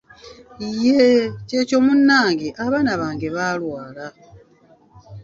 [0.83, 4.05] Yee kyekyo munnange, abaana bange baalwala!